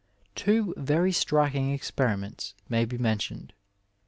[0.33, 3.53] Two very striking experiments may be mentioned.